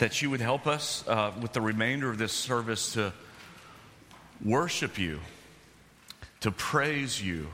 [0.00, 3.12] that you would help us uh, with the remainder of this service to
[4.42, 5.20] worship you,
[6.40, 7.46] to praise you,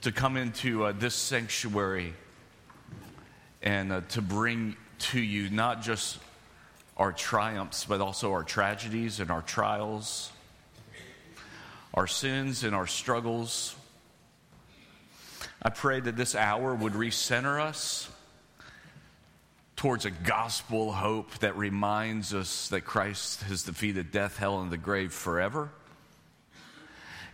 [0.00, 2.12] to come into uh, this sanctuary
[3.62, 6.18] and uh, to bring to you not just
[6.96, 10.32] our triumphs, but also our tragedies and our trials,
[11.94, 13.76] our sins and our struggles.
[15.62, 18.10] I pray that this hour would recenter us
[19.80, 24.76] towards a gospel hope that reminds us that Christ has defeated death, hell, and the
[24.76, 25.70] grave forever.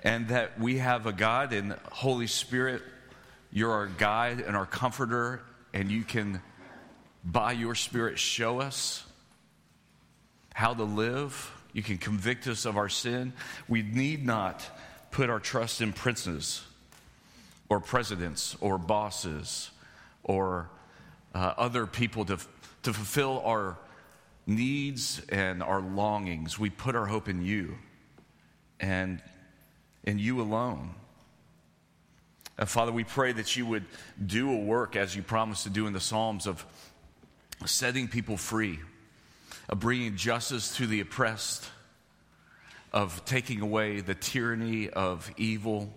[0.05, 2.83] And that we have a God and Holy Spirit,
[3.51, 5.43] you're our guide and our comforter,
[5.75, 6.41] and you can,
[7.25, 9.05] by your Spirit, show us
[10.55, 11.51] how to live.
[11.73, 13.33] You can convict us of our sin.
[13.67, 14.65] We need not
[15.11, 16.63] put our trust in princes
[17.69, 19.69] or presidents or bosses
[20.23, 20.71] or
[21.37, 22.39] uh, other people to,
[22.83, 23.77] to fulfill our
[24.47, 26.59] needs and our longings.
[26.59, 27.77] We put our hope in you
[28.81, 29.23] and
[30.03, 30.95] in you alone.
[32.57, 33.85] And Father, we pray that you would
[34.25, 36.65] do a work as you promised to do in the Psalms of
[37.67, 38.79] setting people free,
[39.69, 41.69] of bringing justice to the oppressed,
[42.95, 45.93] of taking away the tyranny of evil,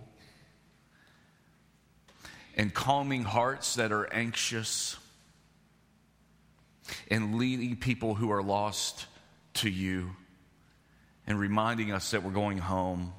[2.58, 4.98] and calming hearts that are anxious
[7.10, 9.06] and leading people who are lost
[9.56, 10.12] to you
[11.28, 13.14] and reminding us that we're going home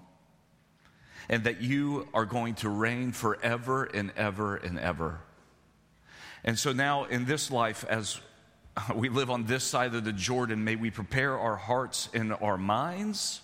[1.29, 5.21] and that you are going to reign forever and ever and ever.
[6.43, 8.21] And so now in this life, as
[8.95, 12.57] we live on this side of the Jordan, may we prepare our hearts and our
[12.57, 13.41] minds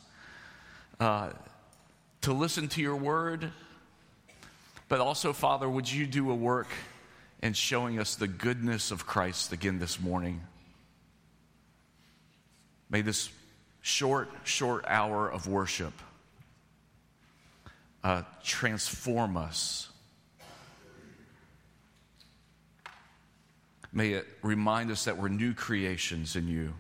[0.99, 1.31] uh,
[2.23, 3.53] to listen to your word.
[4.89, 6.69] But also, Father, would you do a work
[7.42, 10.42] and showing us the goodness of Christ again this morning.
[12.89, 13.31] May this
[13.83, 15.92] short, short hour of worship
[18.07, 19.89] uh, transform us.
[23.92, 26.74] May it remind us that we're new creations in you.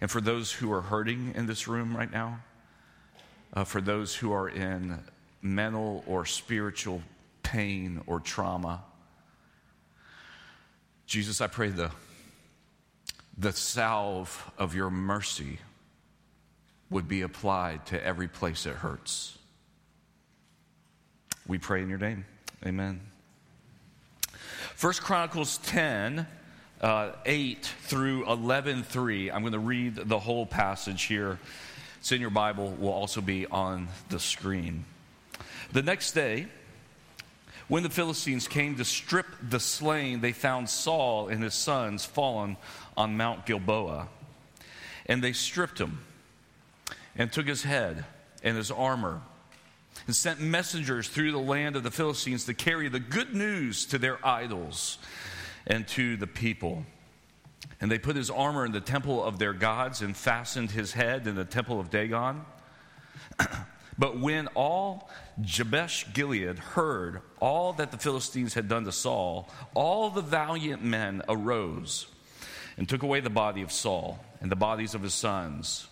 [0.00, 2.40] And for those who are hurting in this room right now,
[3.54, 4.98] uh, for those who are in
[5.42, 7.02] mental or spiritual
[7.42, 8.82] pain or trauma,
[11.08, 11.90] Jesus, I pray the,
[13.38, 15.58] the salve of your mercy
[16.90, 19.38] would be applied to every place it hurts.
[21.46, 22.26] We pray in your name.
[22.66, 23.00] Amen.
[24.74, 26.26] First Chronicles 10,
[26.82, 29.30] uh, 8 through 11, 3.
[29.30, 31.38] I'm going to read the whole passage here.
[32.00, 34.84] It's in your Bible, will also be on the screen.
[35.72, 36.48] The next day,
[37.68, 42.56] when the Philistines came to strip the slain, they found Saul and his sons fallen
[42.96, 44.08] on Mount Gilboa.
[45.06, 46.00] And they stripped him
[47.16, 48.04] and took his head
[48.42, 49.20] and his armor
[50.06, 53.98] and sent messengers through the land of the Philistines to carry the good news to
[53.98, 54.98] their idols
[55.66, 56.84] and to the people.
[57.80, 61.26] And they put his armor in the temple of their gods and fastened his head
[61.26, 62.44] in the temple of Dagon.
[63.98, 65.10] but when all
[65.40, 71.22] Jabesh Gilead heard all that the Philistines had done to Saul, all the valiant men
[71.28, 72.06] arose
[72.76, 75.88] and took away the body of Saul and the bodies of his sons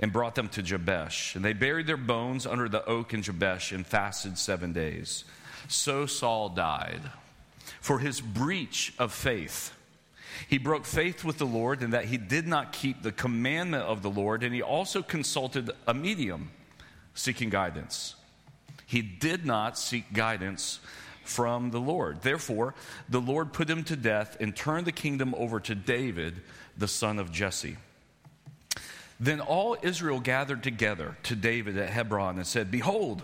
[0.00, 1.36] and brought them to Jabesh.
[1.36, 5.24] And they buried their bones under the oak in Jabesh and fasted seven days.
[5.68, 7.02] So Saul died
[7.80, 9.72] for his breach of faith.
[10.48, 14.02] He broke faith with the Lord in that he did not keep the commandment of
[14.02, 16.50] the Lord, and he also consulted a medium
[17.16, 18.14] seeking guidance.
[18.86, 20.78] He did not seek guidance
[21.24, 22.22] from the Lord.
[22.22, 22.74] Therefore,
[23.08, 26.40] the Lord put him to death and turned the kingdom over to David,
[26.78, 27.76] the son of Jesse.
[29.18, 33.22] Then all Israel gathered together to David at Hebron and said, Behold,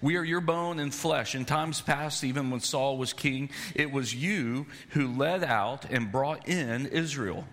[0.00, 1.34] we are your bone and flesh.
[1.34, 6.10] In times past, even when Saul was king, it was you who led out and
[6.10, 7.44] brought in Israel.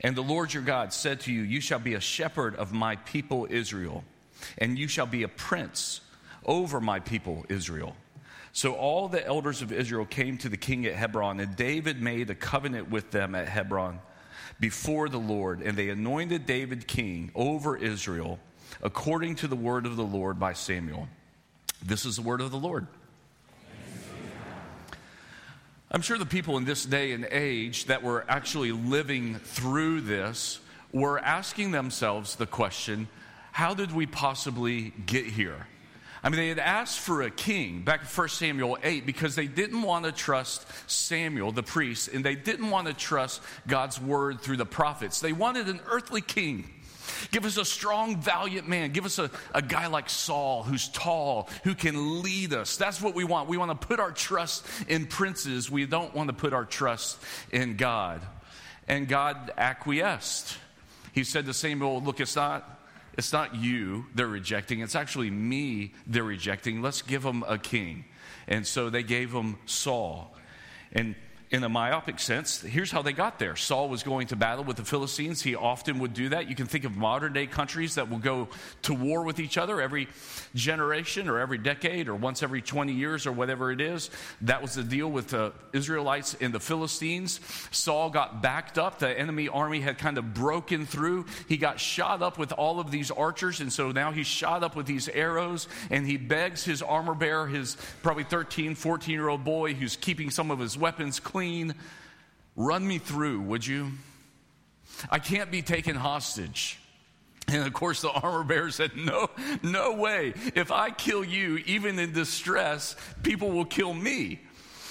[0.00, 2.96] And the Lord your God said to you, You shall be a shepherd of my
[2.96, 4.04] people Israel,
[4.58, 6.00] and you shall be a prince
[6.44, 7.96] over my people Israel.
[8.52, 12.30] So all the elders of Israel came to the king at Hebron, and David made
[12.30, 14.00] a covenant with them at Hebron
[14.58, 18.38] before the Lord, and they anointed David king over Israel
[18.82, 21.08] according to the word of the Lord by Samuel.
[21.84, 22.86] This is the word of the Lord.
[25.90, 30.58] I'm sure the people in this day and age that were actually living through this
[30.92, 33.08] were asking themselves the question
[33.56, 35.66] how did we possibly get here?
[36.22, 39.46] I mean, they had asked for a king back in 1 Samuel 8 because they
[39.46, 44.42] didn't want to trust Samuel, the priest, and they didn't want to trust God's word
[44.42, 45.20] through the prophets.
[45.20, 46.68] They wanted an earthly king.
[47.30, 48.92] Give us a strong, valiant man.
[48.92, 52.76] Give us a, a guy like Saul who's tall, who can lead us.
[52.76, 53.48] That's what we want.
[53.48, 55.70] We want to put our trust in princes.
[55.70, 57.18] We don't want to put our trust
[57.50, 58.20] in God.
[58.86, 60.58] And God acquiesced.
[61.14, 62.75] He said to Samuel, Look, it's not
[63.16, 66.82] it's not you they're rejecting, it's actually me they're rejecting.
[66.82, 68.04] Let's give them a king.
[68.48, 70.36] And so they gave him Saul.
[70.92, 71.14] And
[71.50, 73.54] in a myopic sense, here's how they got there.
[73.54, 75.40] Saul was going to battle with the Philistines.
[75.40, 76.48] He often would do that.
[76.48, 78.48] You can think of modern day countries that will go
[78.82, 80.08] to war with each other every
[80.56, 84.10] generation or every decade or once every 20 years or whatever it is.
[84.40, 87.38] That was the deal with the Israelites and the Philistines.
[87.70, 88.98] Saul got backed up.
[88.98, 91.26] The enemy army had kind of broken through.
[91.48, 94.74] He got shot up with all of these archers, and so now he's shot up
[94.74, 99.44] with these arrows, and he begs his armor bearer, his probably 13, 14 year old
[99.44, 101.74] boy who's keeping some of his weapons clean clean.
[102.56, 103.92] Run me through, would you?
[105.10, 106.78] I can't be taken hostage.
[107.46, 109.28] And of course, the armor bearer said, No,
[109.62, 110.32] no way.
[110.54, 114.40] If I kill you, even in distress, people will kill me.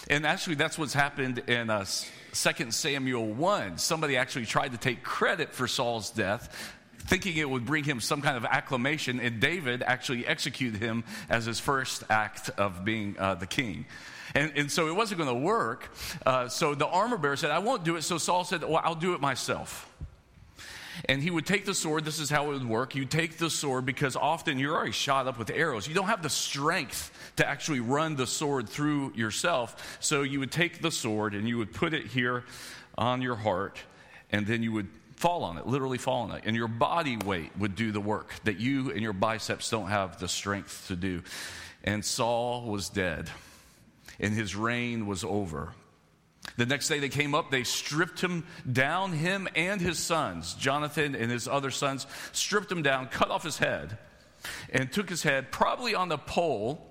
[0.08, 1.86] And actually, that's what's happened in uh,
[2.34, 3.80] 2 Samuel 1.
[3.80, 6.76] Somebody actually tried to take credit for Saul's death,
[7.08, 11.46] thinking it would bring him some kind of acclamation, and David actually executed him as
[11.46, 13.88] his first act of being uh, the king.
[14.36, 15.90] And, and so it wasn't going to work.
[16.26, 18.02] Uh, so the armor bearer said, I won't do it.
[18.04, 19.90] So Saul said, Well, I'll do it myself.
[21.08, 22.06] And he would take the sword.
[22.06, 22.96] This is how it would work.
[22.96, 25.88] You take the sword because often you're already shot up with arrows.
[25.88, 29.98] You don't have the strength to actually run the sword through yourself.
[30.00, 32.46] So you would take the sword and you would put it here
[32.98, 33.78] on your heart,
[34.32, 36.44] and then you would fall on it, literally fall on it.
[36.46, 40.18] And your body weight would do the work that you and your biceps don't have
[40.20, 41.24] the strength to do.
[41.84, 43.30] And Saul was dead
[44.20, 45.74] and his reign was over.
[46.58, 51.16] The next day they came up, they stripped him down, him and his sons, Jonathan
[51.16, 53.98] and his other sons, stripped him down, cut off his head,
[54.72, 56.88] and took his head, probably on the pole,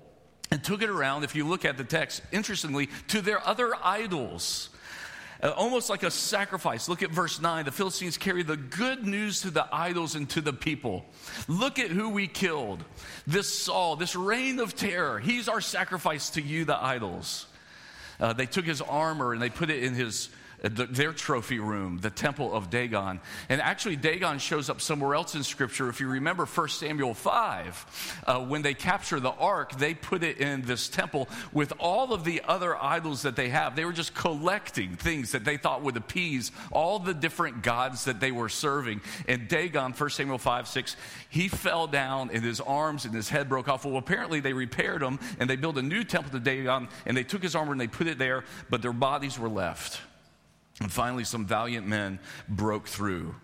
[0.51, 4.69] and took it around, if you look at the text, interestingly, to their other idols.
[5.45, 6.89] Uh, almost like a sacrifice.
[6.89, 7.65] Look at verse 9.
[7.65, 11.05] The Philistines carry the good news to the idols and to the people.
[11.47, 12.83] Look at who we killed.
[13.27, 15.19] This Saul, this reign of terror.
[15.19, 17.45] He's our sacrifice to you, the idols.
[18.19, 20.29] Uh, they took his armor and they put it in his
[20.69, 23.19] their trophy room, the temple of Dagon.
[23.49, 25.89] And actually, Dagon shows up somewhere else in Scripture.
[25.89, 30.39] If you remember 1 Samuel 5, uh, when they capture the ark, they put it
[30.39, 33.75] in this temple with all of the other idols that they have.
[33.75, 38.19] They were just collecting things that they thought would appease all the different gods that
[38.19, 39.01] they were serving.
[39.27, 40.95] And Dagon, 1 Samuel 5, 6,
[41.29, 43.85] he fell down and his arms and his head broke off.
[43.85, 47.23] Well, apparently they repaired him and they built a new temple to Dagon and they
[47.23, 50.01] took his armor and they put it there, but their bodies were left.
[50.81, 52.19] And finally, some valiant men
[52.49, 53.35] broke through,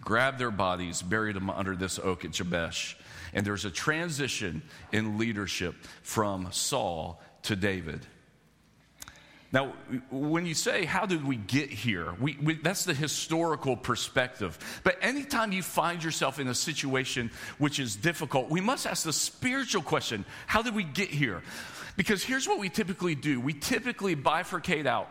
[0.00, 2.96] grabbed their bodies, buried them under this oak at Jabesh.
[3.32, 4.62] And there's a transition
[4.92, 8.00] in leadership from Saul to David.
[9.52, 9.72] Now,
[10.10, 12.12] when you say, How did we get here?
[12.20, 14.58] We, we, that's the historical perspective.
[14.82, 19.12] But anytime you find yourself in a situation which is difficult, we must ask the
[19.12, 21.40] spiritual question How did we get here?
[21.96, 25.08] Because here's what we typically do we typically bifurcate out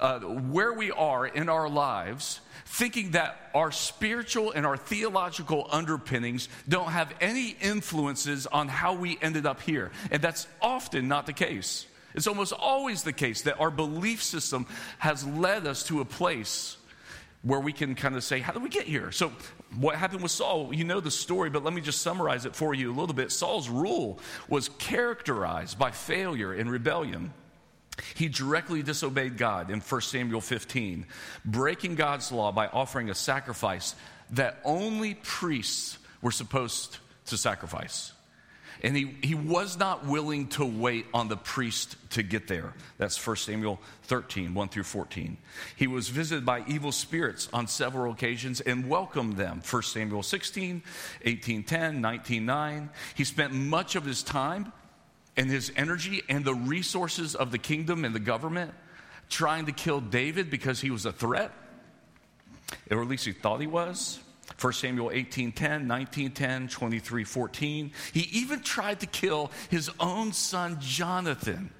[0.00, 6.48] uh, where we are in our lives, thinking that our spiritual and our theological underpinnings
[6.68, 9.90] don't have any influences on how we ended up here.
[10.10, 11.86] And that's often not the case.
[12.14, 14.66] It's almost always the case that our belief system
[14.98, 16.76] has led us to a place
[17.42, 19.10] where we can kind of say, How did we get here?
[19.12, 19.32] So,
[19.78, 20.72] what happened with Saul?
[20.72, 23.32] You know the story, but let me just summarize it for you a little bit.
[23.32, 27.32] Saul's rule was characterized by failure and rebellion.
[28.14, 31.06] He directly disobeyed God in 1 Samuel 15,
[31.44, 33.94] breaking God's law by offering a sacrifice
[34.30, 38.12] that only priests were supposed to sacrifice.
[38.82, 42.74] And he, he was not willing to wait on the priest to get there.
[42.98, 45.36] That's 1 Samuel 13, 1 through 14.
[45.76, 49.62] He was visited by evil spirits on several occasions and welcomed them.
[49.68, 50.82] 1 Samuel 16,
[51.24, 52.90] 18, 10, 19, 9.
[53.14, 54.72] He spent much of his time
[55.36, 58.72] and his energy and the resources of the kingdom and the government
[59.28, 61.50] trying to kill David because he was a threat,
[62.90, 64.20] or at least he thought he was.
[64.60, 67.92] 1 Samuel 18 10, 19 10, 23 14.
[68.12, 71.70] He even tried to kill his own son Jonathan,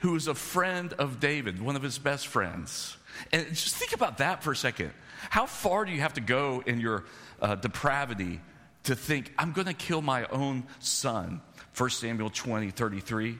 [0.00, 2.96] who was a friend of David, one of his best friends.
[3.32, 4.92] And just think about that for a second.
[5.28, 7.04] How far do you have to go in your
[7.42, 8.40] uh, depravity
[8.84, 11.42] to think, I'm going to kill my own son?
[11.76, 13.38] 1 Samuel 20, 33.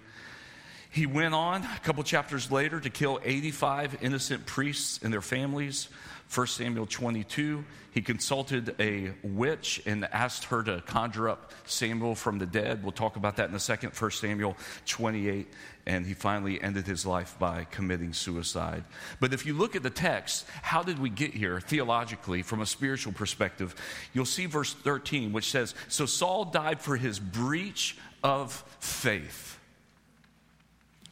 [0.92, 5.88] He went on a couple chapters later to kill 85 innocent priests and their families.
[6.32, 12.38] 1 Samuel 22, he consulted a witch and asked her to conjure up Samuel from
[12.38, 12.84] the dead.
[12.84, 13.92] We'll talk about that in a second.
[13.92, 14.56] 1 Samuel
[14.86, 15.48] 28,
[15.86, 18.84] and he finally ended his life by committing suicide.
[19.18, 22.66] But if you look at the text, how did we get here theologically from a
[22.66, 23.74] spiritual perspective?
[24.12, 29.58] You'll see verse 13, which says So Saul died for his breach of faith.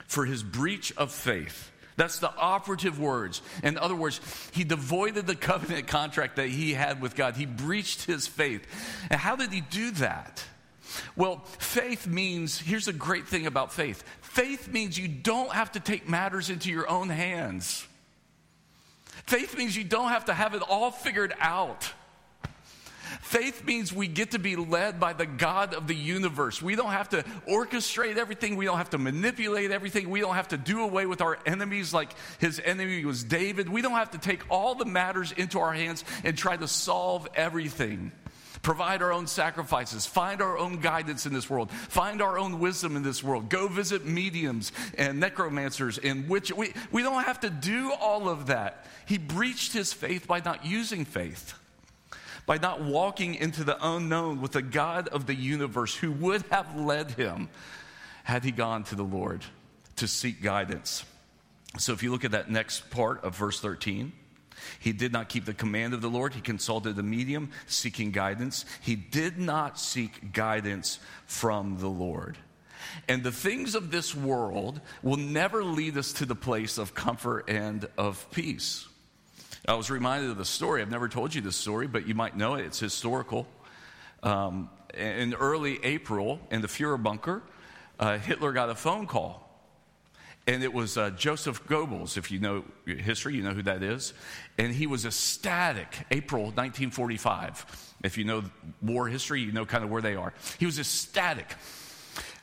[0.07, 1.71] For his breach of faith.
[1.97, 3.43] That's the operative words.
[3.63, 4.21] In other words,
[4.53, 7.37] he devoided the covenant contract that he had with God.
[7.37, 8.65] He breached his faith.
[9.11, 10.45] And how did he do that?
[11.17, 15.81] Well, faith means here's the great thing about faith faith means you don't have to
[15.81, 17.87] take matters into your own hands.
[19.27, 21.93] Faith means you don't have to have it all figured out.
[23.21, 26.61] Faith means we get to be led by the God of the universe.
[26.61, 28.57] We don't have to orchestrate everything.
[28.57, 30.11] We don't have to manipulate everything.
[30.11, 33.69] We don't have to do away with our enemies like his enemy was David.
[33.69, 37.27] We don't have to take all the matters into our hands and try to solve
[37.35, 38.13] everything.
[38.63, 42.97] Provide our own sacrifices, find our own guidance in this world, find our own wisdom
[42.97, 47.51] in this world, go visit mediums and necromancers in which we, we don't have to
[47.51, 48.85] do all of that.
[49.07, 51.55] He breached his faith by not using faith
[52.49, 56.75] by not walking into the unknown with the God of the universe who would have
[56.75, 57.51] led him
[58.25, 59.45] had he gone to the Lord
[59.97, 61.05] to seek guidance.
[61.77, 64.13] So if you look at that next part of verse 13,
[64.81, 66.33] he did not keep the command of the Lord.
[66.33, 68.65] He consulted a medium seeking guidance.
[68.81, 72.39] He did not seek guidance from the Lord.
[73.09, 77.45] And the things of this world will never lead us to the place of comfort
[77.51, 78.89] and of peace.
[79.69, 80.81] I was reminded of the story.
[80.81, 82.65] I've never told you this story, but you might know it.
[82.65, 83.47] It's historical.
[84.23, 87.43] Um, in early April, in the Fuhrer bunker,
[88.01, 89.45] uh, Hitler got a phone call.
[90.47, 92.17] And it was uh, Joseph Goebbels.
[92.17, 94.15] If you know history, you know who that is.
[94.57, 97.95] And he was ecstatic, April 1945.
[98.03, 98.45] If you know
[98.81, 100.33] war history, you know kind of where they are.
[100.59, 101.47] He was ecstatic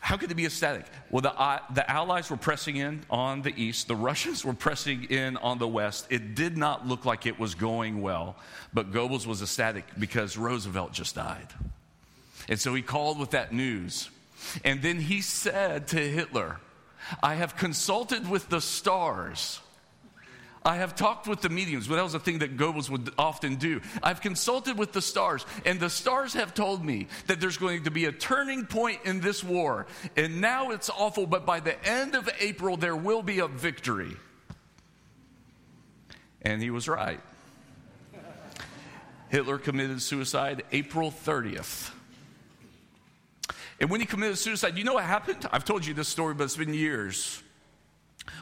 [0.05, 0.85] how could it be ecstatic?
[1.09, 5.05] Well, the, uh, the Allies were pressing in on the east, the Russians were pressing
[5.05, 6.05] in on the west.
[6.12, 8.35] It did not look like it was going well,
[8.71, 11.47] but Goebbels was ecstatic because Roosevelt just died.
[12.47, 14.12] And so he called with that news.
[14.63, 16.59] And then he said to Hitler,
[17.24, 19.59] I have consulted with the stars
[20.65, 23.55] I have talked with the mediums, but that was a thing that Goebbels would often
[23.55, 23.81] do.
[24.01, 27.91] I've consulted with the stars, and the stars have told me that there's going to
[27.91, 29.86] be a turning point in this war.
[30.17, 34.17] And now it's awful, but by the end of April, there will be a victory.
[36.41, 37.19] And he was right.
[39.29, 41.91] Hitler committed suicide April 30th.
[43.79, 45.48] And when he committed suicide, you know what happened?
[45.51, 47.43] I've told you this story, but it's been years.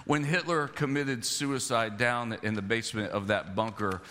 [0.06, 4.02] When Hitler committed suicide down in the basement of that bunker,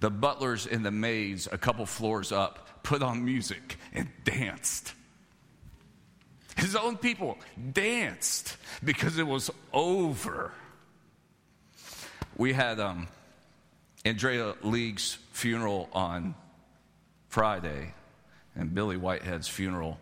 [0.00, 4.92] the butlers and the maids, a couple floors up, put on music and danced.
[6.56, 7.38] His own people
[7.72, 10.52] danced because it was over.
[12.36, 13.08] We had um,
[14.04, 16.34] Andrea League's funeral on
[17.28, 17.92] Friday,
[18.54, 19.98] and Billy Whitehead's funeral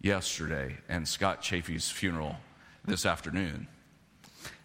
[0.00, 2.36] yesterday, and Scott Chafee's funeral
[2.84, 3.68] this afternoon.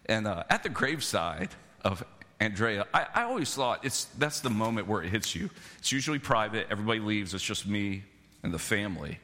[0.06, 1.50] And uh, at the graveside
[1.84, 2.04] of
[2.40, 5.50] Andrea, I, I, always thought it's, that's the moment where it hits you.
[5.78, 8.04] It's usually private, everybody leaves, it's just me
[8.44, 9.20] and the family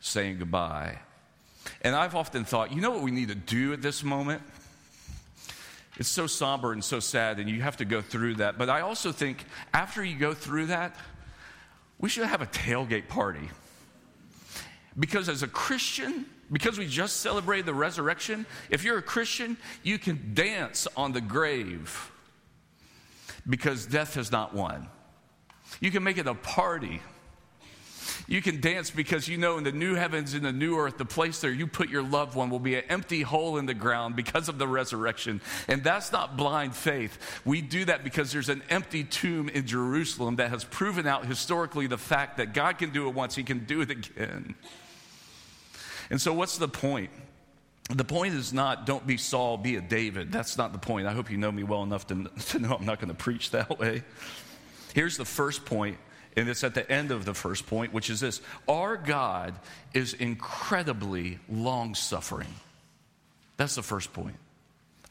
[0.00, 0.98] saying goodbye.
[1.82, 4.42] And I've often thought, you know what we need to do at this moment?
[5.98, 8.58] It's so somber and so sad, and you have to go through that.
[8.58, 10.94] But I also think after you go through that,
[11.98, 13.48] we should have a tailgate party.
[14.98, 19.98] Because as a Christian, because we just celebrated the resurrection, if you're a Christian, you
[19.98, 22.12] can dance on the grave
[23.48, 24.88] because death has not won.
[25.80, 27.00] You can make it a party.
[28.28, 31.04] You can dance because you know in the new heavens and the new earth, the
[31.04, 34.16] place there you put your loved one will be an empty hole in the ground
[34.16, 35.40] because of the resurrection.
[35.68, 37.18] And that's not blind faith.
[37.44, 41.86] We do that because there's an empty tomb in Jerusalem that has proven out historically
[41.86, 44.54] the fact that God can do it once, He can do it again.
[46.10, 47.10] And so, what's the point?
[47.90, 50.32] The point is not don't be Saul, be a David.
[50.32, 51.06] That's not the point.
[51.06, 53.50] I hope you know me well enough to, to know I'm not going to preach
[53.50, 54.02] that way.
[54.94, 55.98] Here's the first point,
[56.36, 59.54] and it's at the end of the first point, which is this Our God
[59.94, 62.54] is incredibly long suffering.
[63.56, 64.36] That's the first point.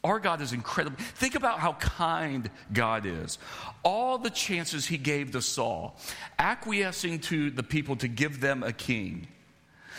[0.04, 0.96] Our God is incredible.
[0.98, 3.38] Think about how kind God is.
[3.82, 5.96] All the chances he gave to Saul,
[6.38, 9.26] acquiescing to the people to give them a king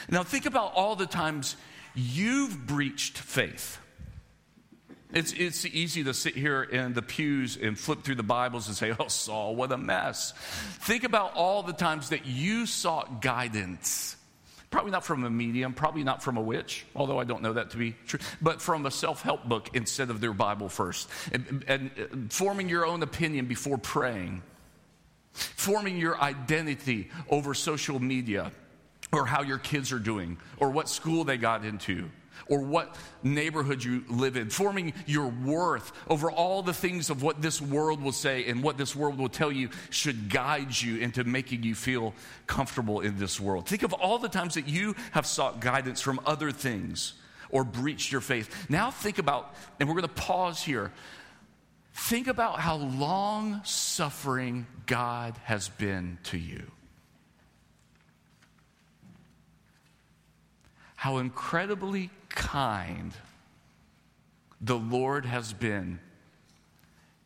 [0.09, 1.55] Now, think about all the times
[1.95, 3.79] you've breached faith.
[5.13, 8.75] It's, it's easy to sit here in the pews and flip through the Bibles and
[8.75, 10.33] say, Oh, Saul, what a mess.
[10.81, 14.15] Think about all the times that you sought guidance.
[14.69, 17.71] Probably not from a medium, probably not from a witch, although I don't know that
[17.71, 21.09] to be true, but from a self help book instead of their Bible first.
[21.31, 24.43] And, and, and forming your own opinion before praying,
[25.31, 28.51] forming your identity over social media
[29.11, 32.09] or how your kids are doing, or what school they got into,
[32.49, 37.41] or what neighborhood you live in, forming your worth over all the things of what
[37.41, 41.23] this world will say and what this world will tell you should guide you into
[41.23, 42.13] making you feel
[42.45, 43.67] comfortable in this world.
[43.67, 47.13] Think of all the times that you have sought guidance from other things
[47.49, 48.69] or breached your faith.
[48.69, 50.91] Now think about, and we're going to pause here.
[51.93, 56.71] Think about how long suffering God has been to you.
[60.97, 63.13] How incredibly kind
[64.59, 65.99] the Lord has been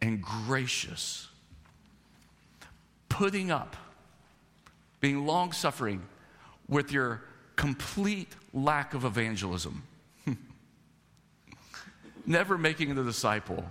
[0.02, 1.30] and gracious,
[3.08, 3.78] putting up,
[5.00, 6.02] being long suffering
[6.68, 7.24] with your
[7.56, 9.84] complete lack of evangelism,
[12.26, 13.64] never making the disciple,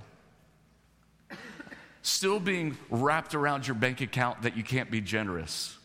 [2.00, 5.76] still being wrapped around your bank account that you can't be generous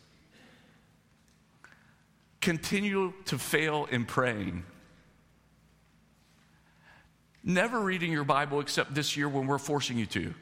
[2.46, 4.62] continue to fail in praying.
[7.42, 10.32] Never reading your Bible except this year when we're forcing you to.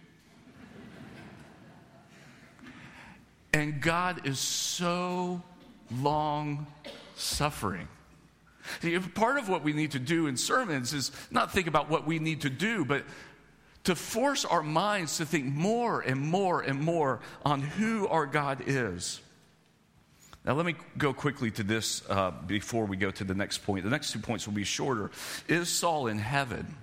[3.55, 5.43] And God is so
[6.03, 6.67] long
[7.17, 7.89] suffering.
[9.15, 12.19] Part of what we need to do in sermons is not think about what we
[12.19, 13.05] need to do, but
[13.85, 18.63] to force our minds to think more and more and more on who our God
[18.67, 19.23] is.
[20.45, 23.85] Now, let me go quickly to this uh, before we go to the next point.
[23.85, 25.11] The next two points will be shorter.
[25.49, 26.77] Is Saul in heaven?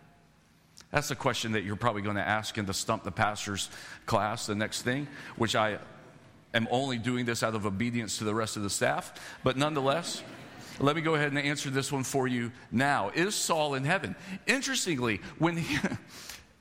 [0.89, 3.69] That's a question that you're probably going to ask in the Stump the Pastors
[4.07, 5.77] class, the next thing, which I
[6.53, 9.13] am only doing this out of obedience to the rest of the staff.
[9.43, 10.23] But nonetheless,
[10.79, 13.11] let me go ahead and answer this one for you now.
[13.13, 14.15] Is Saul in heaven?
[14.47, 15.77] Interestingly, when he.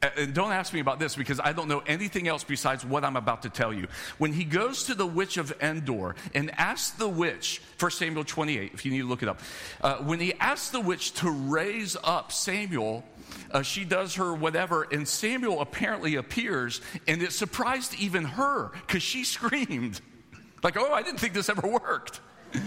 [0.03, 3.17] And don't ask me about this because I don't know anything else besides what I'm
[3.17, 3.87] about to tell you.
[4.17, 8.73] When he goes to the witch of Endor and asks the witch, 1 Samuel 28,
[8.73, 9.41] if you need to look it up,
[9.83, 13.05] uh, when he asks the witch to raise up Samuel,
[13.51, 19.03] uh, she does her whatever, and Samuel apparently appears, and it surprised even her because
[19.03, 20.01] she screamed,
[20.63, 22.21] like, oh, I didn't think this ever worked.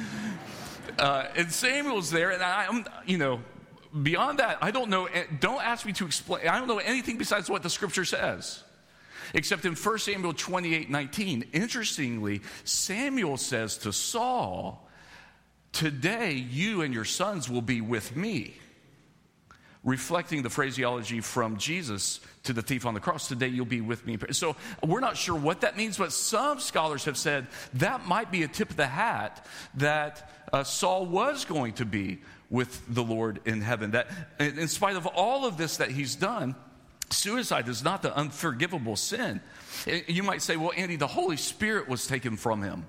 [0.99, 3.41] Uh, and Samuel's there, and I'm, you know,
[4.01, 6.47] beyond that, I don't know, eh, don't ask me to explain.
[6.47, 8.63] I don't know anything besides what the scripture says.
[9.33, 11.45] Except in 1 Samuel 28 19.
[11.53, 14.87] Interestingly, Samuel says to Saul,
[15.71, 18.55] Today you and your sons will be with me.
[19.83, 24.05] Reflecting the phraseology from Jesus to the thief on the cross, today you'll be with
[24.05, 24.17] me.
[24.31, 28.43] So we're not sure what that means, but some scholars have said that might be
[28.43, 33.41] a tip of the hat that uh, Saul was going to be with the Lord
[33.43, 33.91] in heaven.
[33.91, 34.07] That
[34.39, 36.55] in spite of all of this that he's done,
[37.09, 39.41] suicide is not the unforgivable sin.
[40.07, 42.85] You might say, well, Andy, the Holy Spirit was taken from him.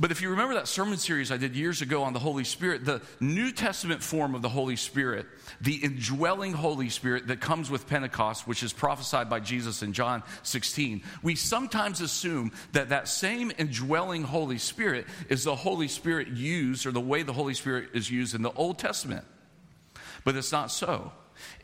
[0.00, 2.86] But if you remember that sermon series I did years ago on the Holy Spirit,
[2.86, 5.26] the New Testament form of the Holy Spirit,
[5.60, 10.22] the indwelling Holy Spirit that comes with Pentecost, which is prophesied by Jesus in John
[10.42, 16.86] 16, we sometimes assume that that same indwelling Holy Spirit is the Holy Spirit used
[16.86, 19.26] or the way the Holy Spirit is used in the Old Testament.
[20.24, 21.12] But it's not so.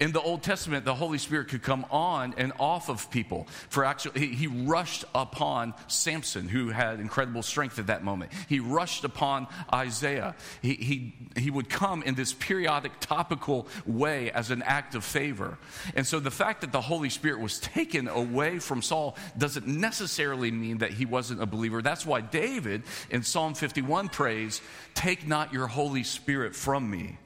[0.01, 3.47] In the Old Testament, the Holy Spirit could come on and off of people.
[3.69, 8.33] For actually, he, he rushed upon Samson, who had incredible strength at that moment.
[8.49, 10.35] He rushed upon Isaiah.
[10.63, 15.59] He, he, he would come in this periodic, topical way as an act of favor.
[15.95, 20.51] And so the fact that the Holy Spirit was taken away from Saul doesn't necessarily
[20.51, 21.83] mean that he wasn't a believer.
[21.83, 24.61] That's why David in Psalm 51 prays,
[24.95, 27.19] Take not your Holy Spirit from me.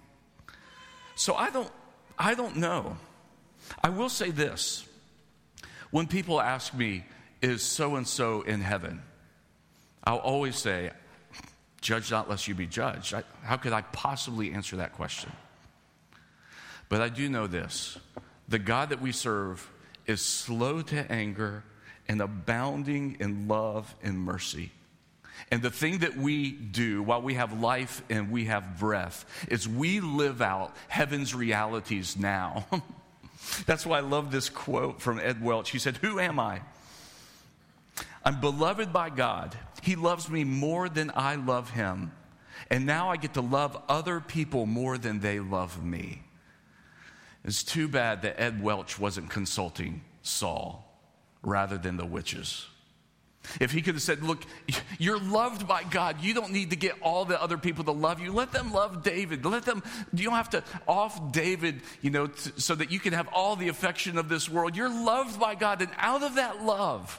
[1.15, 1.71] So I don't
[2.21, 2.99] I don't know.
[3.83, 4.87] I will say this
[5.91, 7.05] when people ask me,
[7.41, 9.01] is so and so in heaven?
[10.05, 10.91] I'll always say,
[11.81, 13.15] judge not lest you be judged.
[13.15, 15.33] I, how could I possibly answer that question?
[16.91, 17.99] But I do know this
[18.49, 19.67] the God that we serve
[20.07, 21.65] is slow to anger
[22.07, 24.73] and abounding in love and mercy.
[25.51, 29.69] And the thing that we do while we have life and we have breath is
[29.69, 32.67] we live out heaven's realities now.
[33.67, 35.71] That's why I love this quote from Ed Welch.
[35.71, 36.61] He said, Who am I?
[38.25, 39.57] I'm beloved by God.
[39.83, 42.13] He loves me more than I love him.
[42.69, 46.23] And now I get to love other people more than they love me.
[47.45, 50.87] It's too bad that Ed Welch wasn't consulting Saul
[51.43, 52.67] rather than the witches.
[53.61, 54.43] If he could have said, Look,
[54.99, 56.23] you're loved by God.
[56.23, 58.33] You don't need to get all the other people to love you.
[58.33, 59.45] Let them love David.
[59.45, 63.13] Let them, you don't have to off David, you know, t- so that you can
[63.13, 64.77] have all the affection of this world.
[64.77, 65.83] You're loved by God.
[65.83, 67.19] And out of that love,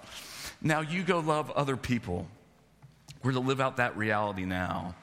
[0.61, 2.27] now you go love other people.
[3.23, 4.95] We're to live out that reality now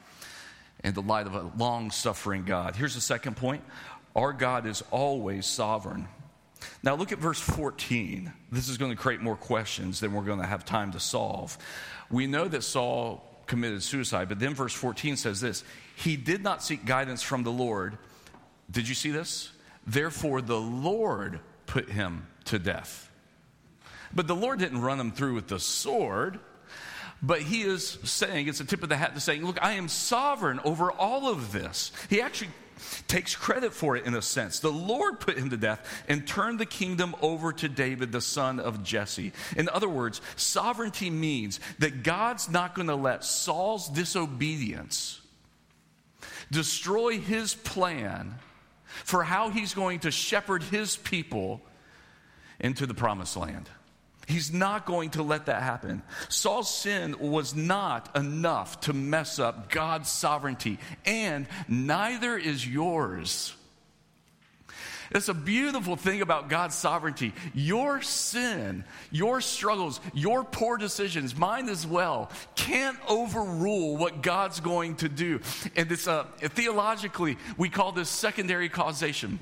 [0.83, 2.75] in the light of a long suffering God.
[2.75, 3.63] Here's the second point
[4.15, 6.07] our God is always sovereign.
[6.83, 8.31] Now, look at verse 14.
[8.51, 11.57] This is going to create more questions than we're going to have time to solve.
[12.09, 15.63] We know that Saul committed suicide, but then verse 14 says this
[15.95, 17.97] He did not seek guidance from the Lord.
[18.71, 19.51] Did you see this?
[19.87, 23.11] Therefore, the Lord put him to death.
[24.13, 26.39] But the Lord didn't run him through with the sword.
[27.21, 29.89] But he is saying, it's a tip of the hat to saying, look, I am
[29.89, 31.91] sovereign over all of this.
[32.09, 32.51] He actually
[33.07, 34.59] takes credit for it in a sense.
[34.59, 38.59] The Lord put him to death and turned the kingdom over to David, the son
[38.59, 39.33] of Jesse.
[39.55, 45.21] In other words, sovereignty means that God's not going to let Saul's disobedience
[46.51, 48.35] destroy his plan
[49.03, 51.61] for how he's going to shepherd his people
[52.59, 53.69] into the promised land.
[54.29, 56.03] He's not going to let that happen.
[56.29, 63.55] Saul's sin was not enough to mess up God's sovereignty, and neither is yours.
[65.09, 67.33] It's a beautiful thing about God's sovereignty.
[67.55, 74.97] Your sin, your struggles, your poor decisions, mine as well, can't overrule what God's going
[74.97, 75.39] to do.
[75.75, 79.39] And it's a, theologically, we call this secondary causation.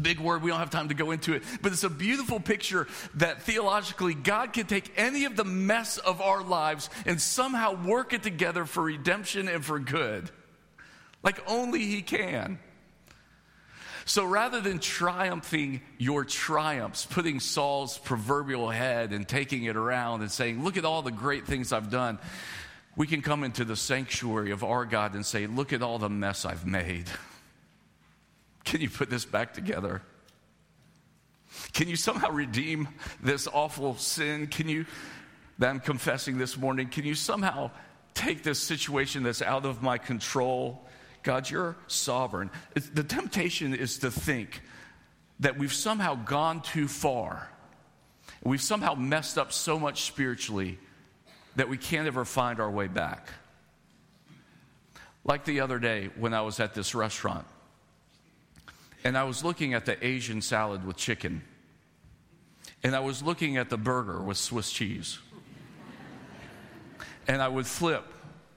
[0.00, 2.86] Big word, we don't have time to go into it, but it's a beautiful picture
[3.14, 8.12] that theologically God can take any of the mess of our lives and somehow work
[8.12, 10.30] it together for redemption and for good.
[11.22, 12.60] Like only He can.
[14.04, 20.30] So rather than triumphing your triumphs, putting Saul's proverbial head and taking it around and
[20.30, 22.18] saying, Look at all the great things I've done,
[22.96, 26.08] we can come into the sanctuary of our God and say, Look at all the
[26.08, 27.06] mess I've made.
[28.64, 30.02] Can you put this back together?
[31.72, 32.88] Can you somehow redeem
[33.22, 34.46] this awful sin?
[34.46, 34.86] Can you,
[35.58, 37.70] that I'm confessing this morning, can you somehow
[38.14, 40.84] take this situation that's out of my control?
[41.22, 42.50] God, you're sovereign.
[42.74, 44.62] the temptation is to think
[45.40, 47.50] that we've somehow gone too far.
[48.42, 50.78] We've somehow messed up so much spiritually
[51.56, 53.28] that we can't ever find our way back.
[55.24, 57.46] Like the other day when I was at this restaurant
[59.04, 61.42] and I was looking at the Asian salad with chicken,
[62.82, 65.18] and I was looking at the burger with Swiss cheese.
[67.26, 68.04] and I would flip.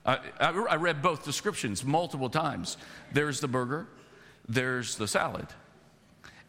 [0.06, 2.76] I, I, I read both descriptions multiple times.
[3.12, 3.86] There's the burger,
[4.48, 5.46] there's the salad.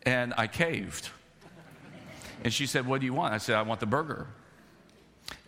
[0.04, 1.10] And I caved.
[2.44, 3.34] And she said, What do you want?
[3.34, 4.28] I said, I want the burger.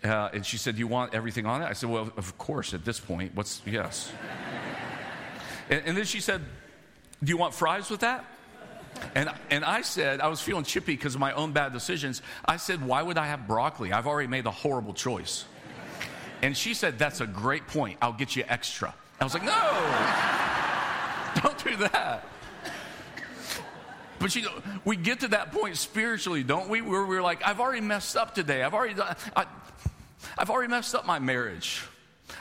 [0.03, 1.65] Uh, and she said, Do you want everything on it?
[1.65, 3.35] I said, Well, of course, at this point.
[3.35, 4.11] What's, yes.
[5.69, 6.41] and, and then she said,
[7.23, 8.25] Do you want fries with that?
[9.15, 12.21] And, and I said, I was feeling chippy because of my own bad decisions.
[12.45, 13.91] I said, Why would I have broccoli?
[13.91, 15.45] I've already made a horrible choice.
[16.41, 17.97] And she said, That's a great point.
[18.01, 18.93] I'll get you extra.
[19.19, 19.51] I was like, No,
[21.41, 22.25] don't do that.
[24.19, 26.81] But you know, we get to that point spiritually, don't we?
[26.81, 28.63] Where we're like, I've already messed up today.
[28.63, 29.45] I've already done, I,
[30.37, 31.83] I've already messed up my marriage.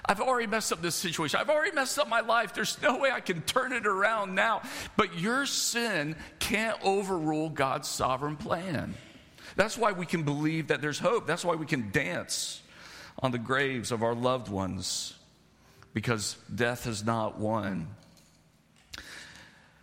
[0.05, 1.41] I've already messed up this situation.
[1.41, 2.55] I've already messed up my life.
[2.55, 4.63] There's no way I can turn it around now.
[4.97, 8.95] But your sin can't overrule God's sovereign plan.
[9.55, 11.27] That's why we can believe that there's hope.
[11.27, 12.63] That's why we can dance
[13.21, 15.15] on the graves of our loved ones
[15.95, 17.89] because death has not won.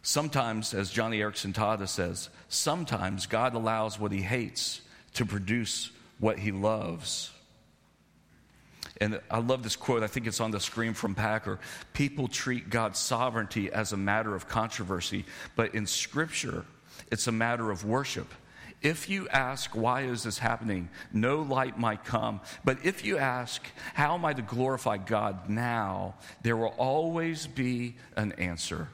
[0.04, 4.82] Sometimes, as Joni Eareckson Tada says, sometimes God allows what he hates
[5.16, 7.33] to produce what he loves.
[9.04, 10.02] And I love this quote.
[10.02, 11.60] I think it's on the screen from Packer.
[11.92, 15.26] People treat God's sovereignty as a matter of controversy,
[15.58, 16.64] but in Scripture,
[17.12, 18.34] it's a matter of worship.
[18.82, 20.88] If you ask, why is this happening?
[21.12, 22.40] No light might come.
[22.64, 23.62] But if you ask,
[23.94, 26.16] how am I to glorify God now?
[26.42, 28.88] There will always be an answer.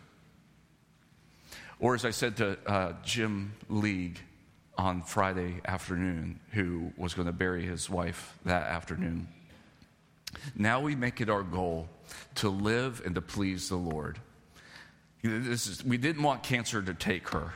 [1.79, 4.19] Or as I said to uh, Jim League
[4.75, 9.27] on Friday afternoon, who was going to bury his wife that afternoon.
[10.55, 11.89] Now we make it our goal
[12.35, 14.19] to live and to please the Lord.
[15.23, 17.53] Is, we didn't want cancer to take her.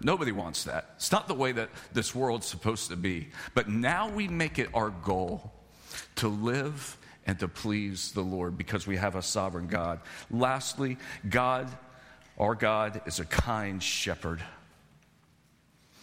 [0.00, 0.90] Nobody wants that.
[0.96, 3.28] It's not the way that this world's supposed to be.
[3.54, 5.52] But now we make it our goal
[6.16, 10.00] to live and to please the Lord because we have a sovereign God.
[10.30, 11.70] Lastly, God,
[12.38, 14.42] our God, is a kind shepherd.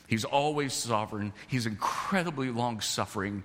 [0.08, 3.44] He's always sovereign, He's incredibly long suffering.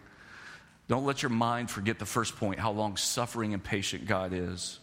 [0.89, 4.79] Don't let your mind forget the first point how long suffering and patient God is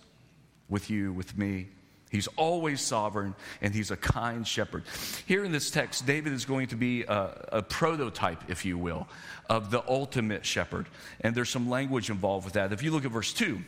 [0.69, 1.67] with you, with me.
[2.09, 4.83] He's always sovereign and he's a kind shepherd.
[5.25, 9.07] Here in this text, David is going to be a, a, prototype, if you will,
[9.49, 10.85] of the ultimate shepherd.
[11.21, 12.71] And there's some language involved with that.
[12.71, 13.59] If you look at verse 2,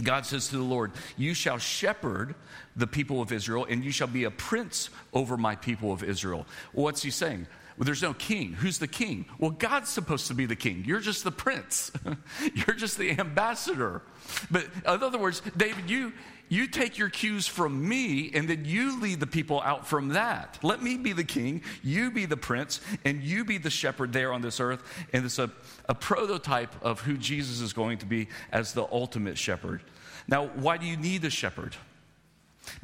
[0.00, 2.36] God says to the Lord, You shall shepherd
[2.76, 6.46] the people of Israel, and you shall be a prince over my people of Israel.
[6.72, 7.48] what's he saying?
[7.76, 8.52] Well, there's no king.
[8.52, 9.26] Who's the king?
[9.38, 10.84] Well, God's supposed to be the king.
[10.86, 11.90] You're just the prince.
[12.54, 14.02] You're just the ambassador.
[14.50, 16.12] But in other words, David, you
[16.52, 20.58] you take your cues from me and then you lead the people out from that.
[20.62, 24.34] Let me be the king, you be the prince, and you be the shepherd there
[24.34, 24.82] on this earth.
[25.14, 25.50] And it's a,
[25.88, 29.82] a prototype of who Jesus is going to be as the ultimate shepherd.
[30.28, 31.74] Now, why do you need a shepherd?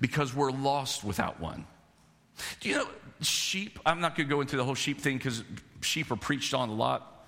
[0.00, 1.66] Because we're lost without one.
[2.60, 2.88] Do you know
[3.20, 3.78] sheep?
[3.84, 5.44] I'm not going to go into the whole sheep thing because
[5.80, 7.24] sheep are preached on a lot.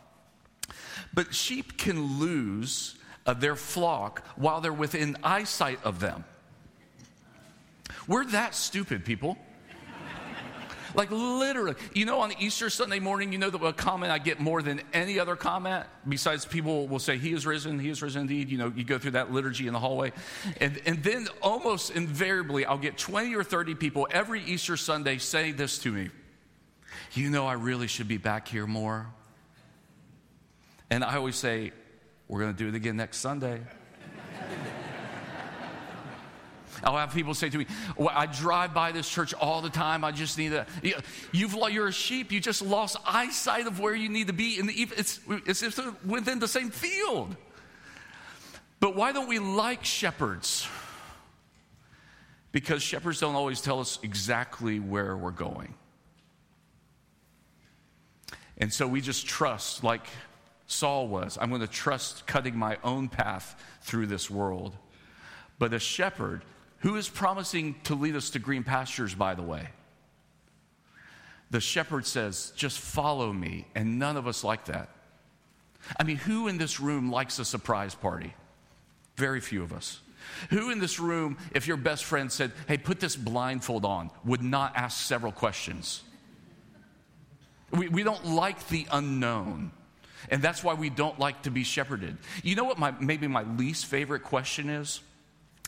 [1.13, 2.97] But sheep can lose
[3.27, 6.25] of their flock while they're within eyesight of them.
[8.07, 9.37] We're that stupid, people.
[10.95, 14.63] Like literally, you know, on Easter Sunday morning, you know the comment I get more
[14.63, 15.87] than any other comment.
[16.09, 18.99] Besides, people will say, "He is risen, He is risen indeed." You know, you go
[18.99, 20.13] through that liturgy in the hallway,
[20.61, 25.53] and and then almost invariably, I'll get twenty or thirty people every Easter Sunday say
[25.53, 26.11] this to me.
[27.13, 29.07] You know, I really should be back here more.
[30.91, 31.73] And I always say,
[32.27, 33.61] we're going to do it again next Sunday.
[36.83, 37.67] I'll have people say to me,
[37.97, 40.05] well, I drive by this church all the time.
[40.05, 40.67] I just need a.
[41.33, 42.33] You've, you're a sheep.
[42.33, 44.59] You just lost eyesight of where you need to be.
[44.59, 47.37] In the, it's, it's, it's within the same field.
[48.81, 50.67] But why don't we like shepherds?
[52.53, 55.75] Because shepherds don't always tell us exactly where we're going.
[58.59, 60.07] And so we just trust, like
[60.67, 61.39] Saul was.
[61.41, 64.77] I'm going to trust cutting my own path through this world.
[65.59, 66.43] But a shepherd,
[66.81, 69.69] who is promising to lead us to green pastures, by the way,
[71.51, 73.67] the shepherd says, just follow me.
[73.75, 74.89] And none of us like that.
[75.99, 78.35] I mean, who in this room likes a surprise party?
[79.17, 80.01] Very few of us.
[80.51, 84.43] Who in this room, if your best friend said, hey, put this blindfold on, would
[84.43, 86.03] not ask several questions?
[87.73, 89.73] We, we don't like the unknown.
[90.31, 92.17] And that's why we don't like to be shepherded.
[92.43, 95.01] You know what my maybe my least favorite question is?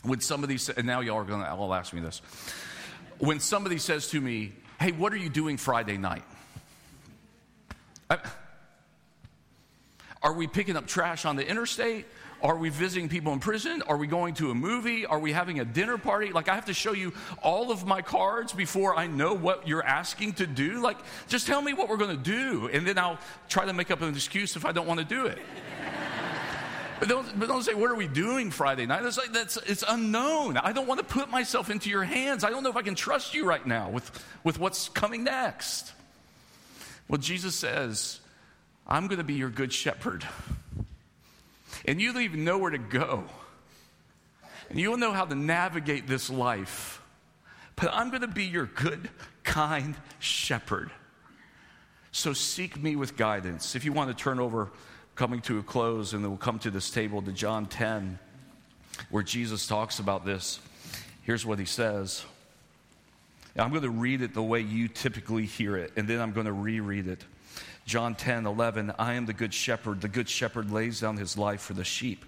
[0.03, 2.21] When somebody says, and now y'all are gonna all ask me this.
[3.19, 6.23] When somebody says to me, Hey, what are you doing Friday night?
[8.09, 8.19] I,
[10.21, 12.05] are we picking up trash on the interstate?
[12.41, 13.81] Are we visiting people in prison?
[13.83, 15.05] Are we going to a movie?
[15.05, 16.33] Are we having a dinner party?
[16.33, 19.85] Like, I have to show you all of my cards before I know what you're
[19.85, 20.81] asking to do.
[20.81, 20.97] Like,
[21.29, 24.01] just tell me what we're going to do, and then I'll try to make up
[24.01, 25.39] an excuse if I don't want to do it.
[26.99, 29.03] But don't, but don't, say, what are we doing Friday night?
[29.05, 30.57] It's like, that's, it's unknown.
[30.57, 32.43] I don't want to put myself into your hands.
[32.43, 35.91] I don't know if I can trust you right now with, with what's coming next.
[37.07, 38.19] Well, Jesus says,
[38.87, 40.25] I'm going to be your good shepherd
[41.85, 43.23] and you don't even know where to go.
[44.69, 47.01] And you don't know how to navigate this life.
[47.75, 49.09] But I'm going to be your good,
[49.43, 50.91] kind shepherd.
[52.11, 53.75] So seek me with guidance.
[53.75, 54.71] If you want to turn over,
[55.15, 58.17] coming to a close, and then we'll come to this table to John 10,
[59.09, 60.59] where Jesus talks about this.
[61.21, 62.23] Here's what he says.
[63.55, 66.47] I'm going to read it the way you typically hear it, and then I'm going
[66.47, 67.23] to reread it.
[67.85, 70.01] John 10 11, I am the good shepherd.
[70.01, 72.25] The good shepherd lays down his life for the sheep.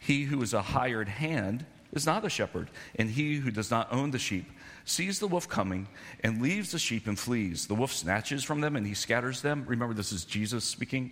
[0.00, 3.92] He who is a hired hand is not a shepherd, and he who does not
[3.92, 4.50] own the sheep
[4.84, 5.88] sees the wolf coming
[6.22, 7.66] and leaves the sheep and flees.
[7.66, 9.64] The wolf snatches from them and he scatters them.
[9.66, 11.10] Remember, this is Jesus speaking.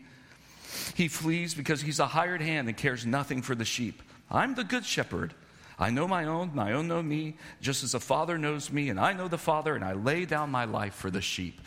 [0.95, 4.03] He flees because he's a hired hand and cares nothing for the sheep.
[4.31, 5.35] I'm the good shepherd.
[5.79, 9.01] I know my own, my own know me, just as the Father knows me, and
[9.01, 11.61] I know the Father, and I lay down my life for the sheep.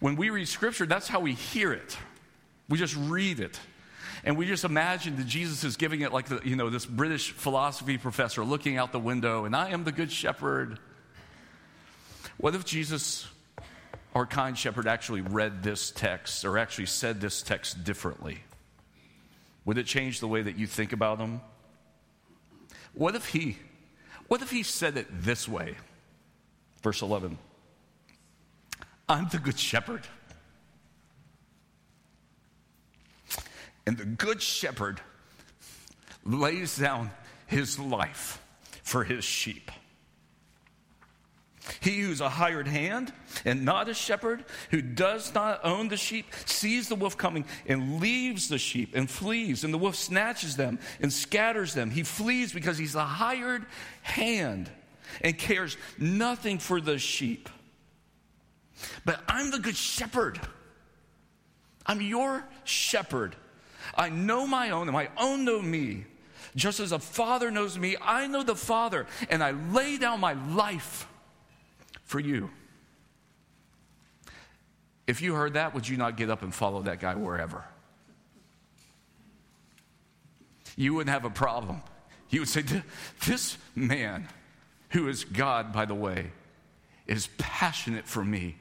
[0.00, 1.96] When we read scripture, that's how we hear it.
[2.68, 3.58] We just read it.
[4.24, 7.30] And we just imagine that Jesus is giving it like the, you know, this British
[7.30, 10.80] philosophy professor looking out the window, and I am the good shepherd.
[12.36, 13.28] What if Jesus,
[14.16, 18.38] our kind shepherd, actually read this text or actually said this text differently?
[19.66, 21.42] Would it change the way that you think about him?
[22.94, 23.58] What if he,
[24.26, 25.76] what if he said it this way?
[26.82, 27.36] Verse 11.
[29.06, 30.06] I'm the good shepherd.
[33.86, 34.98] And the good shepherd
[36.24, 37.10] lays down
[37.46, 38.40] his life
[38.82, 39.70] for his sheep.
[41.80, 43.12] He who's a hired hand
[43.44, 48.00] and not a shepherd, who does not own the sheep, sees the wolf coming and
[48.00, 51.90] leaves the sheep and flees, and the wolf snatches them and scatters them.
[51.90, 53.66] He flees because he's a hired
[54.02, 54.70] hand
[55.22, 57.48] and cares nothing for the sheep.
[59.04, 60.40] But I'm the good shepherd.
[61.86, 63.36] I'm your shepherd.
[63.94, 66.04] I know my own, and my own know me.
[66.54, 70.32] Just as a father knows me, I know the Father, and I lay down my
[70.54, 71.06] life
[72.06, 72.50] for you.
[75.06, 77.64] If you heard that, would you not get up and follow that guy wherever?
[80.76, 81.82] You wouldn't have a problem.
[82.30, 82.64] You would say,
[83.26, 84.28] This man,
[84.90, 86.30] who is God, by the way,
[87.06, 88.56] is passionate for me.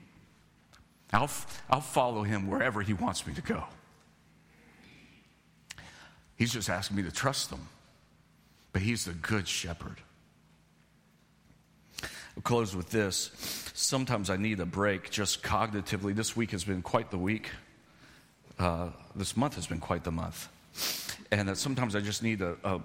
[1.12, 1.30] I'll,
[1.70, 3.64] I'll follow him wherever he wants me to go.
[6.36, 7.68] He's just asking me to trust him.
[8.74, 10.02] But he's the good shepherd.
[12.36, 13.32] I'll close with this.
[13.74, 16.14] Sometimes I need a break just cognitively.
[16.14, 17.50] This week has been quite the week.
[18.60, 20.50] Uh, this month has been quite the month.
[21.32, 22.82] And uh, sometimes I just need a, a,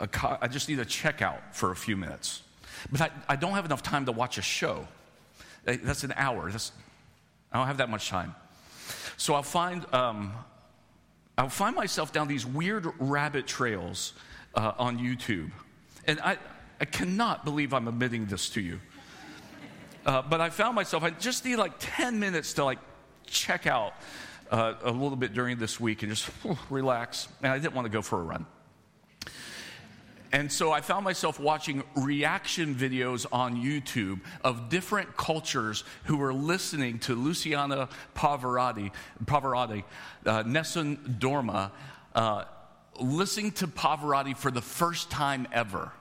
[0.00, 2.42] a co- I just need a checkout for a few minutes.
[2.90, 4.86] But I, I don't have enough time to watch a show.
[5.64, 6.50] That's an hour.
[6.50, 6.72] That's,
[7.52, 8.34] I don't have that much time.
[9.16, 10.32] So I'll find, um,
[11.38, 14.12] I'll find myself down these weird rabbit trails
[14.56, 15.52] uh, on YouTube.
[16.04, 16.38] And I,
[16.82, 18.80] I cannot believe I'm admitting this to you.
[20.04, 22.80] Uh, but I found myself, I just need like 10 minutes to like
[23.24, 23.94] check out
[24.50, 26.28] uh, a little bit during this week and just
[26.70, 27.28] relax.
[27.40, 28.46] And I didn't want to go for a run.
[30.32, 36.34] And so I found myself watching reaction videos on YouTube of different cultures who were
[36.34, 38.90] listening to Luciano Pavarotti,
[39.24, 39.84] Pavarotti
[40.26, 41.70] uh, Nessun Dorma,
[42.16, 42.42] uh,
[42.98, 45.92] listening to Pavarotti for the first time ever.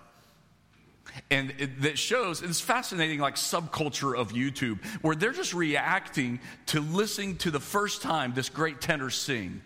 [1.29, 6.81] And it, that shows, it's fascinating, like subculture of YouTube, where they're just reacting to
[6.81, 9.61] listening to the first time this great tenor sing.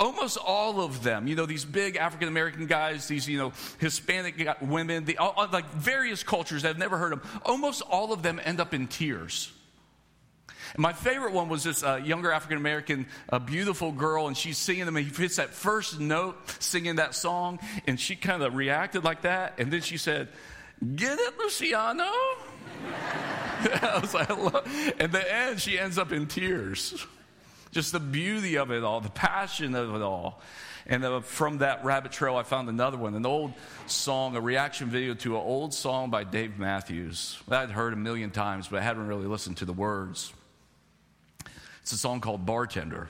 [0.00, 4.58] Almost all of them, you know, these big African American guys, these, you know, Hispanic
[4.60, 8.60] women, the, all, like various cultures have never heard them, almost all of them end
[8.60, 9.50] up in tears.
[10.74, 14.58] And my favorite one was this uh, younger African American, uh, beautiful girl, and she's
[14.58, 18.54] singing them, and he hits that first note singing that song, and she kind of
[18.54, 20.28] reacted like that, and then she said,
[20.94, 22.04] Get it, Luciano?
[23.60, 24.30] I was like,
[25.00, 27.04] at the end, she ends up in tears.
[27.70, 30.40] Just the beauty of it all, the passion of it all.
[30.86, 33.52] And uh, from that rabbit trail, I found another one, an old
[33.86, 37.38] song, a reaction video to an old song by Dave Matthews.
[37.50, 40.32] I'd heard a million times, but I hadn't really listened to the words.
[41.82, 43.08] It's a song called Bartender.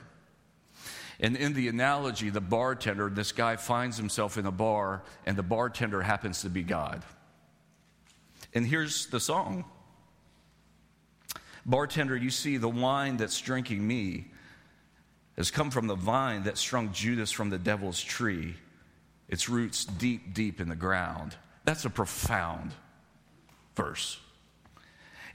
[1.21, 5.43] And in the analogy, the bartender, this guy finds himself in a bar, and the
[5.43, 7.01] bartender happens to be God.
[8.53, 9.65] And here's the song
[11.65, 14.27] Bartender, you see, the wine that's drinking me
[15.37, 18.55] has come from the vine that strung Judas from the devil's tree,
[19.27, 21.35] its roots deep, deep in the ground.
[21.65, 22.71] That's a profound
[23.75, 24.19] verse.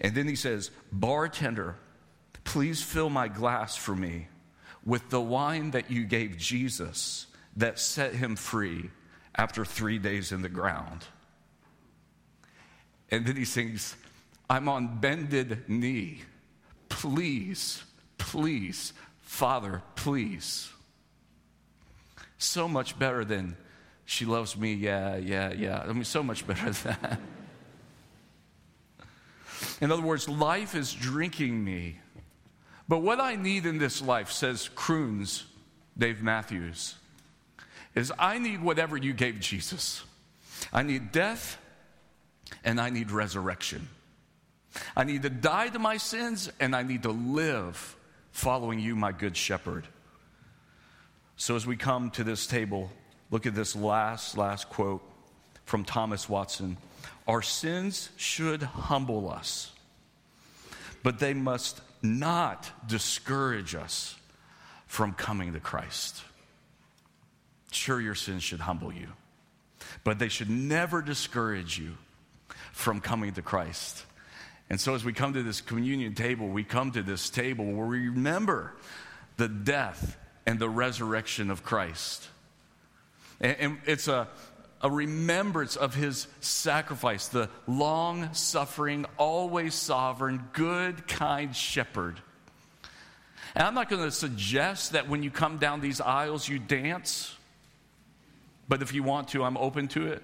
[0.00, 1.76] And then he says, Bartender,
[2.42, 4.28] please fill my glass for me
[4.84, 8.90] with the wine that you gave Jesus that set him free
[9.34, 11.04] after three days in the ground.
[13.10, 13.96] And then he sings,
[14.48, 16.22] I'm on bended knee.
[16.88, 17.82] Please,
[18.18, 20.70] please, Father, please.
[22.38, 23.56] So much better than
[24.04, 25.80] she loves me, yeah, yeah, yeah.
[25.80, 27.20] I mean, so much better than that.
[29.80, 31.98] In other words, life is drinking me.
[32.88, 35.44] But what I need in this life, says Croons,
[35.96, 36.96] Dave Matthews,
[37.94, 40.04] is I need whatever you gave Jesus.
[40.72, 41.58] I need death
[42.64, 43.88] and I need resurrection.
[44.96, 47.96] I need to die to my sins and I need to live
[48.32, 49.86] following you, my good shepherd.
[51.36, 52.90] So, as we come to this table,
[53.30, 55.02] look at this last, last quote
[55.64, 56.76] from Thomas Watson
[57.26, 59.72] Our sins should humble us,
[61.02, 64.16] but they must not discourage us
[64.86, 66.22] from coming to Christ.
[67.72, 69.08] Sure, your sins should humble you,
[70.04, 71.96] but they should never discourage you
[72.72, 74.04] from coming to Christ.
[74.70, 77.86] And so, as we come to this communion table, we come to this table where
[77.86, 78.74] we remember
[79.36, 82.28] the death and the resurrection of Christ.
[83.40, 84.28] And, and it's a,
[84.80, 92.20] a remembrance of his sacrifice, the long suffering, always sovereign, good, kind shepherd.
[93.54, 97.36] And I'm not going to suggest that when you come down these aisles, you dance.
[98.68, 100.22] But if you want to, I'm open to it.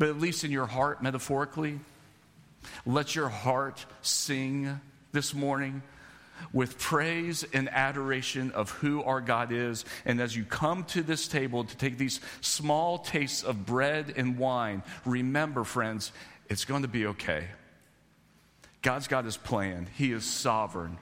[0.00, 1.78] But at least in your heart, metaphorically,
[2.86, 4.80] let your heart sing
[5.12, 5.82] this morning
[6.54, 9.84] with praise and adoration of who our God is.
[10.06, 14.38] And as you come to this table to take these small tastes of bread and
[14.38, 16.12] wine, remember, friends,
[16.48, 17.48] it's going to be okay.
[18.80, 20.96] God's got his plan, He is sovereign.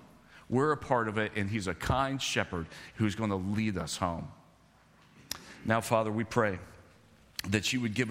[0.50, 3.96] We're a part of it, and He's a kind shepherd who's going to lead us
[3.96, 4.26] home.
[5.64, 6.58] Now, Father, we pray
[7.50, 8.06] that you would give us.